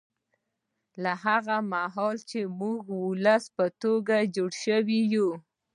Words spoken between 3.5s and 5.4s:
په توګه جوړ شوي یو